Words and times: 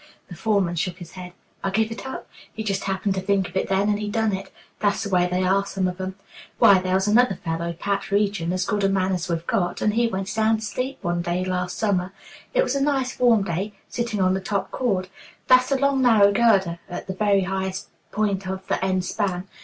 The 0.29 0.35
foreman 0.35 0.75
shook 0.77 0.97
his 0.97 1.11
head. 1.11 1.33
"I 1.63 1.69
give 1.69 1.91
it 1.91 2.07
up. 2.07 2.27
He 2.51 2.63
just 2.63 2.85
happened 2.85 3.13
to 3.13 3.21
think 3.21 3.47
of 3.47 3.55
it 3.55 3.69
then, 3.69 3.87
and 3.87 3.99
he 3.99 4.09
done 4.09 4.33
it. 4.33 4.51
That's 4.79 5.03
the 5.03 5.11
way 5.11 5.27
they 5.27 5.43
are, 5.43 5.63
some 5.63 5.87
of 5.87 6.01
'em. 6.01 6.15
Why, 6.57 6.79
there 6.79 6.95
was 6.95 7.07
another 7.07 7.35
fellow, 7.35 7.73
Pat 7.73 8.09
Reagan, 8.09 8.51
as 8.51 8.65
good 8.65 8.83
a 8.83 8.89
man 8.89 9.11
as 9.11 9.29
we've 9.29 9.45
got, 9.45 9.79
and 9.79 9.93
he 9.93 10.07
went 10.07 10.27
sound 10.27 10.57
asleep 10.57 10.97
one 11.03 11.21
day 11.21 11.45
last 11.45 11.77
summer, 11.77 12.13
it 12.51 12.63
was 12.63 12.73
a 12.73 12.81
nice 12.81 13.19
warm 13.19 13.43
day, 13.43 13.73
sitting 13.89 14.19
on 14.19 14.33
the 14.33 14.41
top 14.41 14.71
chord. 14.71 15.07
That's 15.45 15.71
a 15.71 15.75
long, 15.77 16.01
narrow 16.01 16.31
girder 16.31 16.79
at 16.89 17.05
the 17.05 17.13
very 17.13 17.43
highest 17.43 17.89
point 18.11 18.47
of 18.47 18.65
the 18.65 18.83
end 18.83 19.05
span. 19.05 19.47